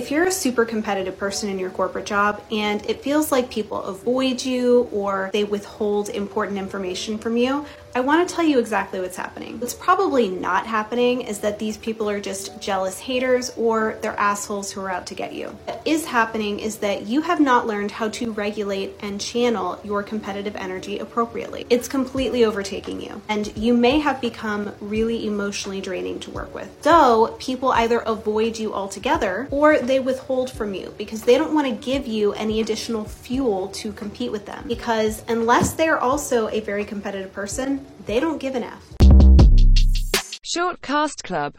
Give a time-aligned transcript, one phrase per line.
[0.00, 3.82] If you're a super competitive person in your corporate job and it feels like people
[3.82, 9.00] avoid you or they withhold important information from you, I want to tell you exactly
[9.00, 9.58] what's happening.
[9.58, 14.70] What's probably not happening is that these people are just jealous haters or they're assholes
[14.70, 15.48] who are out to get you.
[15.64, 20.04] What is happening is that you have not learned how to regulate and channel your
[20.04, 21.66] competitive energy appropriately.
[21.68, 26.70] It's completely overtaking you, and you may have become really emotionally draining to work with.
[26.82, 31.66] So, people either avoid you altogether or they withhold from you because they don't want
[31.66, 34.62] to give you any additional fuel to compete with them.
[34.68, 38.84] Because unless they're also a very competitive person, they don't give an F.
[40.42, 41.48] Short Cast Club